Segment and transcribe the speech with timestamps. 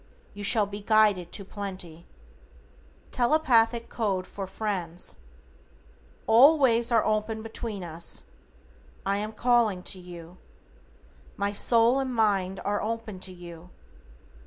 [0.33, 2.07] You shall be guided to plenty.
[3.11, 5.19] =TELEPATHIC CODE FOR FRIENDS:=
[6.25, 8.23] All ways are open between us.
[9.05, 10.39] I am calling to you.
[11.37, 13.69] My soul and mind are open to you.